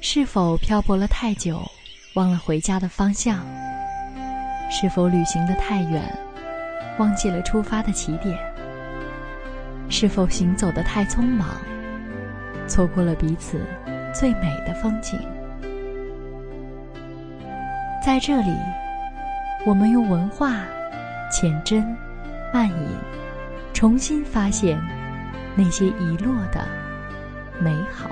[0.00, 1.60] 是否漂泊了太久，
[2.14, 3.44] 忘了回家的方向？
[4.70, 6.02] 是否旅行的太远，
[6.98, 8.38] 忘记了出发的起点？
[9.88, 11.48] 是否行走的太匆忙，
[12.68, 13.60] 错过了彼此
[14.14, 15.18] 最美的风景？
[18.04, 18.56] 在这里，
[19.66, 20.62] 我们用文化
[21.30, 21.84] 浅斟
[22.54, 22.88] 慢饮，
[23.74, 24.80] 重新发现
[25.56, 26.64] 那些遗落的
[27.60, 28.08] 美好。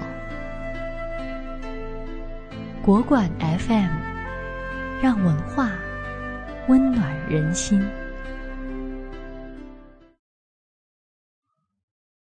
[2.86, 5.76] 国馆 FM，让文化
[6.68, 7.84] 温暖人心。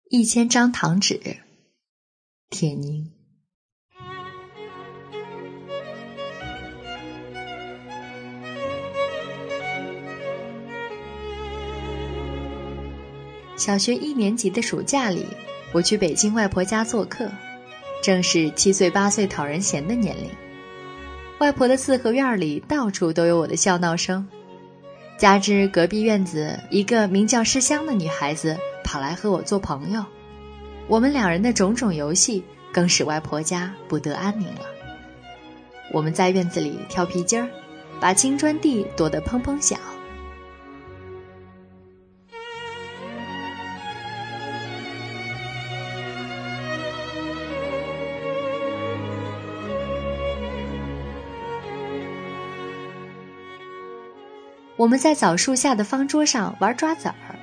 [0.09, 1.37] 一千张糖纸，
[2.49, 3.11] 铁凝。
[13.55, 15.27] 小学一年级的暑假里，
[15.71, 17.29] 我去北京外婆家做客，
[18.01, 20.27] 正是七岁八岁讨人嫌的年龄。
[21.39, 24.25] 外婆的四合院里到处都有我的笑闹声，
[25.17, 30.03] 加之隔壁院子一个名叫诗香的女孩子跑来和我做朋友，
[30.87, 34.61] 我们两人的种种游戏更使外婆家不得安宁了。
[35.91, 37.49] 我们在院子里跳皮筋儿，
[37.99, 39.77] 把青砖地跺得砰砰响。
[54.85, 57.35] 我们在枣树下的方桌上玩抓子儿，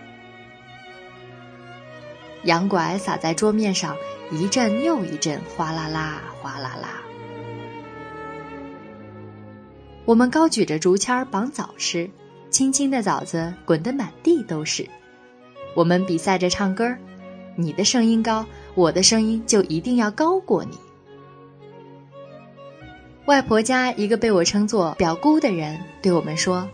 [2.45, 3.97] 羊拐撒在桌面上，
[4.31, 7.03] 一阵又一阵，哗啦啦，哗啦啦。
[10.05, 12.09] 我们高举着竹签绑枣吃，
[12.49, 14.89] 青青的枣子滚得满地都是。
[15.75, 16.95] 我们比赛着唱歌，
[17.57, 18.47] 你的声音高，
[18.77, 20.79] 我的声音就一定要高过你。
[23.27, 26.69] 外婆家一个被我称作表姑的人对我们说。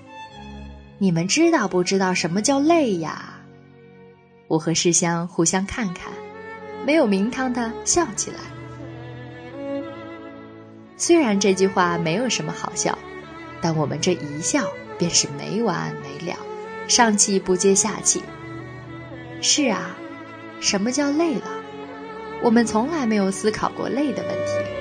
[1.01, 3.35] 你们知道不知道什么叫累呀？
[4.49, 6.13] 我和世香互相看看，
[6.85, 8.39] 没有名堂的笑起来。
[10.97, 12.99] 虽然这句话没有什么好笑，
[13.61, 14.65] 但我们这一笑
[14.99, 16.37] 便是没完没了，
[16.89, 18.21] 上气不接下气。
[19.41, 19.97] 是啊，
[20.61, 21.47] 什么叫累了？
[22.43, 24.78] 我们从来没有思考过累的问题。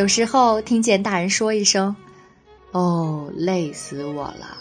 [0.00, 1.94] 有时候听见大人说一声
[2.72, 4.56] “哦，累死我了”，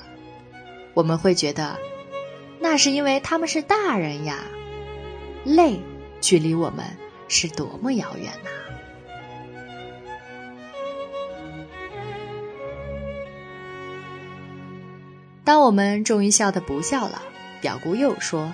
[0.94, 1.78] 我们会觉得，
[2.60, 4.40] 那是因为他们是大人呀，
[5.46, 5.80] 累
[6.20, 6.86] 距离我们
[7.30, 8.50] 是多么遥远呐！
[15.46, 17.22] 当我们终于笑得不笑了，
[17.62, 18.52] 表姑又说：“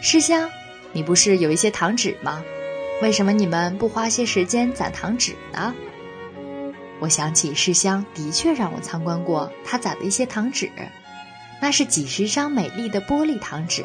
[0.00, 0.48] 诗香，
[0.92, 2.40] 你不是有一些糖纸吗？
[3.02, 5.74] 为什么你们不花些时间攒糖纸呢？”
[7.00, 10.70] 我想起世香的确让我参观过她攒的一些糖纸，
[11.60, 13.84] 那是几十张美丽的玻璃糖纸，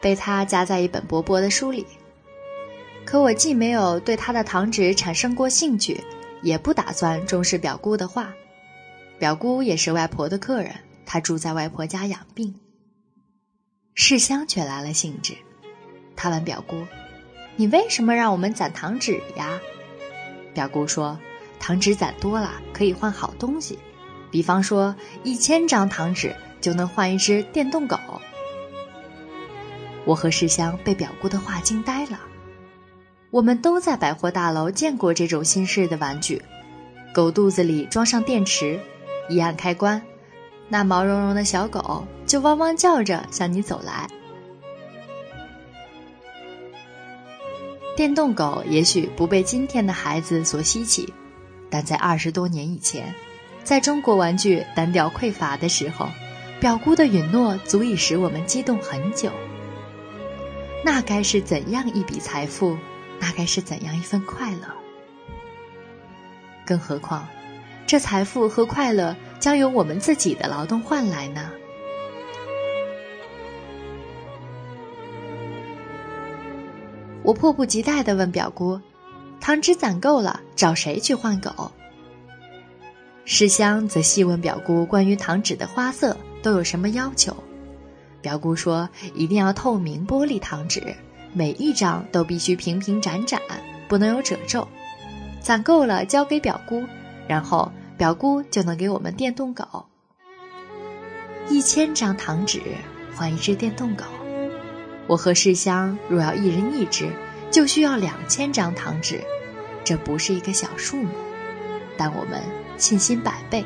[0.00, 1.86] 被她夹在一本薄薄的书里。
[3.04, 6.02] 可我既没有对她的糖纸产生过兴趣，
[6.42, 8.32] 也不打算重视表姑的话。
[9.18, 10.74] 表姑也是外婆的客人，
[11.06, 12.54] 她住在外婆家养病。
[13.94, 15.34] 世香却来了兴致，
[16.16, 16.84] 她问表姑
[17.56, 19.60] ：“你为什么让我们攒糖纸呀？”
[20.52, 21.18] 表姑说。
[21.70, 23.78] 糖纸攒多了可以换好东西，
[24.28, 24.92] 比方说
[25.22, 27.96] 一千张糖纸就能换一只电动狗。
[30.04, 32.18] 我和世香被表姑的话惊呆了。
[33.30, 36.42] 我们都在百货大楼见过这种新式的玩具，
[37.14, 38.80] 狗肚子里装上电池，
[39.28, 40.02] 一按开关，
[40.68, 44.10] 那毛茸茸的小狗就汪汪叫着向你走来。
[47.96, 51.14] 电动狗也许不被今天的孩子所稀奇。
[51.70, 53.14] 但在二十多年以前，
[53.62, 56.08] 在中国玩具单调匮乏的时候，
[56.60, 59.30] 表姑的允诺足以使我们激动很久。
[60.84, 62.76] 那该是怎样一笔财富？
[63.20, 64.66] 那该是怎样一份快乐？
[66.66, 67.28] 更何况，
[67.86, 71.50] 这财富和快乐将由我们自己的劳动换来呢？
[77.22, 78.80] 我迫不及待地问表姑。
[79.40, 81.72] 糖纸攒够了，找谁去换狗？
[83.24, 87.34] 诗香则细问表姑关于糖纸的花色都有什么要求。
[88.20, 90.94] 表姑说一定要透明玻璃糖纸，
[91.32, 93.40] 每一张都必须平平展展，
[93.88, 94.68] 不能有褶皱。
[95.40, 96.84] 攒够了交给表姑，
[97.26, 99.86] 然后表姑就能给我们电动狗。
[101.48, 102.60] 一千张糖纸
[103.14, 104.04] 换一只电动狗，
[105.06, 107.10] 我和世香若要一人一只，
[107.50, 109.24] 就需要两千张糖纸，
[109.84, 111.10] 这不是一个小数目，
[111.96, 112.42] 但我们
[112.76, 113.64] 信心百倍。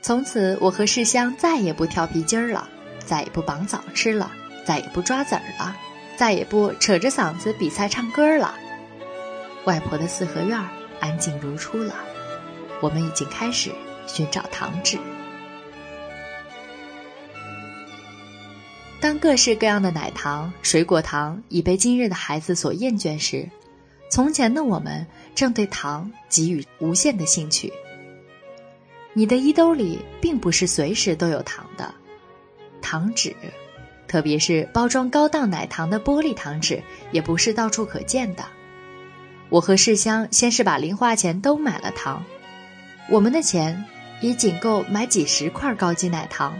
[0.00, 2.68] 从此，我和世香再也不跳皮筋儿了，
[3.06, 4.30] 再也不绑枣吃了，
[4.66, 5.76] 再也不抓籽儿了，
[6.16, 8.54] 再也不扯着嗓子比赛唱歌了。
[9.64, 10.60] 外婆的四合院
[10.98, 11.94] 安静如初了，
[12.80, 13.70] 我们已经开始
[14.08, 14.98] 寻找糖纸。
[19.02, 23.50] 当各式各样的奶糖、水果糖已被今日的孩子所厌倦时，
[24.08, 25.04] 从前的我们
[25.34, 27.72] 正对糖给予无限的兴趣。
[29.12, 31.92] 你的衣兜里并不是随时都有糖的，
[32.80, 33.34] 糖纸，
[34.06, 38.44] 特别是包装高档奶糖的玻璃糖纸，也不是到处可见的。
[39.48, 42.24] 我和世香先是把零花钱都买了糖，
[43.10, 43.84] 我们的钱
[44.20, 46.56] 也仅够买几十块高级奶糖，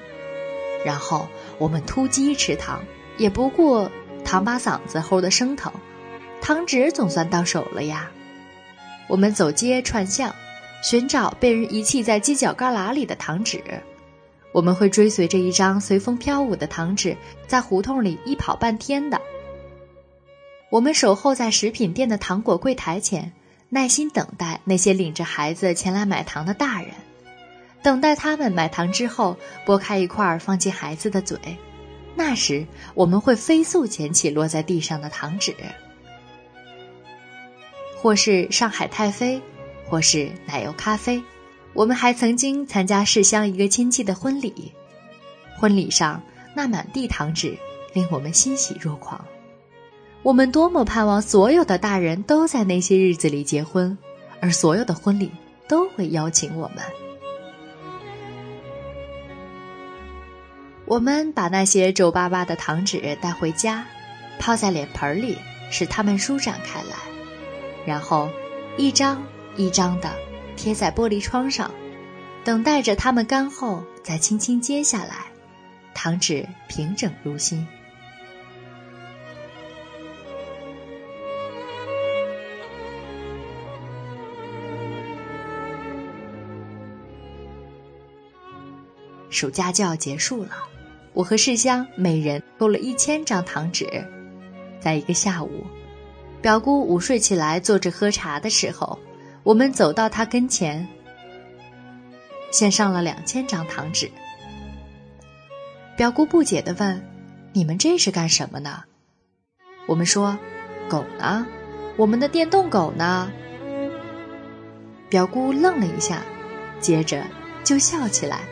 [0.84, 1.28] 然后
[1.62, 2.82] 我们突击吃糖，
[3.18, 3.88] 也不过
[4.24, 5.72] 糖把嗓子齁得生疼，
[6.40, 8.10] 糖纸总算到手了呀。
[9.06, 10.34] 我们走街串巷。
[10.82, 13.62] 寻找被人遗弃在犄角旮旯里的糖纸，
[14.50, 17.16] 我们会追随着一张随风飘舞的糖纸，
[17.46, 19.20] 在胡同里一跑半天的。
[20.70, 23.30] 我们守候在食品店的糖果柜台前，
[23.68, 26.90] 耐心等待那些领着孩子前来买糖的大人，
[27.82, 29.36] 等待他们买糖之后
[29.66, 31.38] 剥开一块放进孩子的嘴，
[32.14, 35.54] 那时我们会飞速捡起落在地上的糖纸，
[38.00, 39.40] 或是上海太妃。
[39.84, 41.22] 或是奶油咖啡，
[41.74, 44.72] 我们还曾经参加市乡一个亲戚的婚礼，
[45.58, 46.22] 婚礼上
[46.54, 47.58] 那满地糖纸
[47.92, 49.22] 令我们欣喜若狂。
[50.22, 53.98] 我们多么盼望所有的大人都在那些日子里结婚，
[54.40, 55.30] 而所有的婚礼
[55.68, 57.01] 都会邀请我们。
[60.92, 63.82] 我们把那些皱巴巴的糖纸带回家，
[64.38, 65.38] 泡在脸盆里，
[65.70, 66.96] 使它们舒展开来，
[67.86, 68.28] 然后
[68.76, 69.22] 一张。
[69.56, 70.10] 一张的
[70.56, 71.70] 贴在玻璃窗上，
[72.44, 75.26] 等待着它们干后再轻轻揭下来，
[75.94, 77.66] 糖纸平整如新。
[89.28, 90.50] 暑假就要结束了，
[91.12, 93.86] 我和世香每人勾了一千张糖纸，
[94.80, 95.66] 在一个下午，
[96.40, 98.98] 表姑午睡起来坐着喝茶的时候。
[99.44, 100.86] 我们走到她跟前，
[102.52, 104.08] 献上了两千张糖纸。
[105.96, 107.04] 表姑不解地问
[107.52, 108.84] ：“你们这是干什么呢？”
[109.88, 110.38] 我们说
[110.88, 111.44] ：“狗呢？
[111.96, 113.28] 我们的电动狗呢？”
[115.10, 116.22] 表姑愣了一下，
[116.78, 117.26] 接着
[117.64, 118.42] 就笑起来，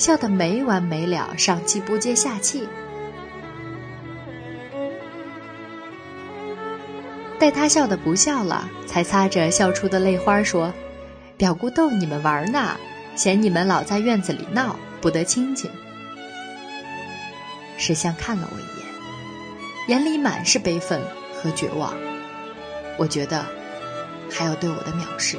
[0.00, 2.66] 笑得没完没了，上气不接下气。
[7.38, 10.72] 待他笑得不笑了，才擦着笑出的泪花说
[11.36, 12.78] ：“表姑逗你们玩呢，
[13.14, 15.70] 嫌你们老在院子里闹，不得清静。”
[17.76, 20.98] 石像看了我一眼，眼里满是悲愤
[21.34, 21.92] 和绝望。
[22.96, 23.44] 我觉得，
[24.30, 25.36] 还有对我的藐视。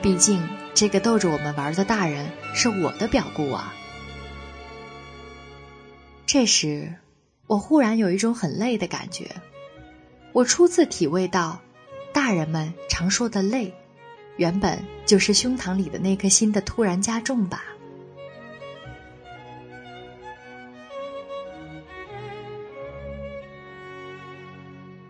[0.00, 0.40] 毕竟，
[0.74, 3.72] 这个逗着我们玩的大人是我的表姑啊。
[6.26, 6.94] 这时，
[7.46, 9.30] 我忽然有一种很累的感觉。
[10.32, 11.60] 我初次体味到，
[12.12, 13.74] 大人们常说的累，
[14.38, 17.64] 原本就是胸膛里的那颗心的突然加重吧。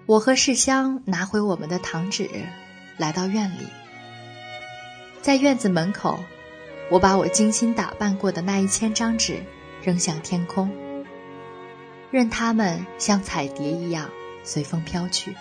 [0.07, 2.28] 我和世香拿回我们的糖纸，
[2.99, 3.66] 来到院里，
[5.23, 6.25] 在院子门口，
[6.91, 9.41] 我把我精心打扮过的那一千张纸
[9.81, 10.69] 扔向天空，
[12.11, 14.11] 任它们像彩蝶一样。
[14.45, 15.33] 随风飘去。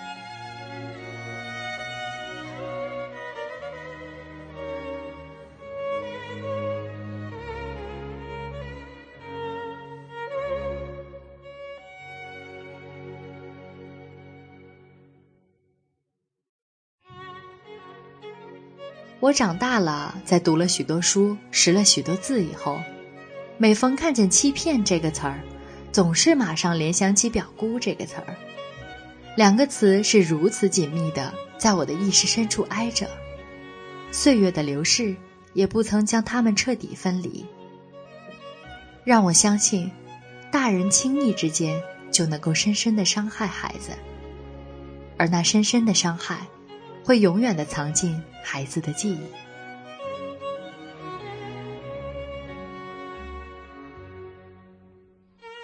[19.22, 22.82] 我长大了，在读了许多书、识了许多字以后，
[23.60, 25.40] 每逢看见“欺骗”这个词儿，
[25.92, 28.36] 总是马上联想起“表姑”这个词儿。
[29.38, 33.08] 两个词是如此紧密的，在我的意识深处挨着，
[34.12, 35.16] 岁月的流逝
[35.54, 37.46] 也不曾将他们彻底分离。
[39.04, 39.92] 让我相信，
[40.52, 41.80] 大人轻易之间
[42.12, 43.92] 就能够深深的伤害孩子，
[45.16, 46.40] 而那深深的伤害，
[47.04, 49.20] 会永远的藏进孩子的记忆。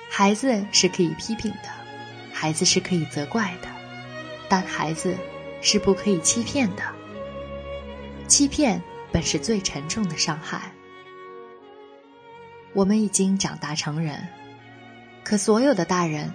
[0.09, 1.69] 孩子是可以批评的，
[2.33, 3.67] 孩子是可以责怪的，
[4.49, 5.15] 但孩子
[5.61, 6.83] 是不可以欺骗的。
[8.27, 10.71] 欺骗本是最沉重的伤害。
[12.73, 14.27] 我们已经长大成人，
[15.23, 16.33] 可所有的大人，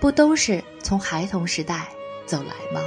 [0.00, 1.88] 不都是从孩童时代
[2.26, 2.80] 走来吗？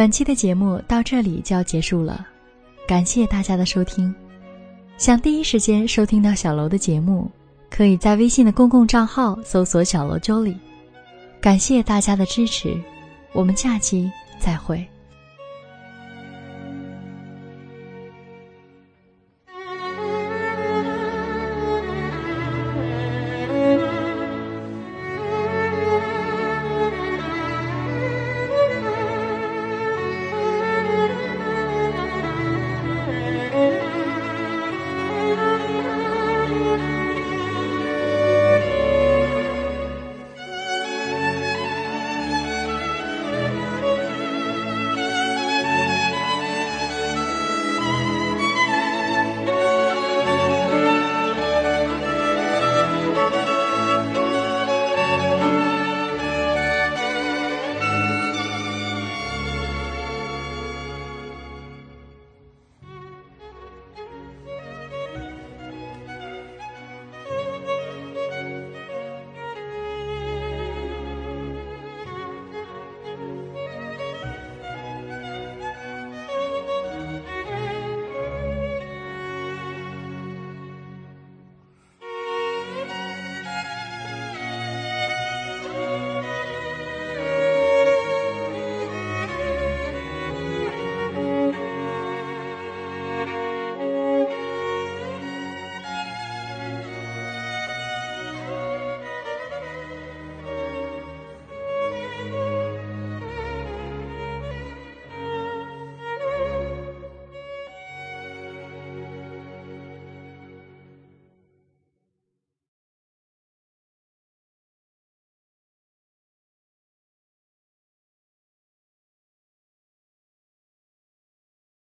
[0.00, 2.26] 本期的节目到这里就要结束了，
[2.88, 4.14] 感谢大家的收听。
[4.96, 7.30] 想第一时间收听到小楼的节目，
[7.68, 10.56] 可以在微信的公共账号搜索“小楼周礼。
[11.38, 12.74] 感谢大家的支持，
[13.34, 14.82] 我们下期再会。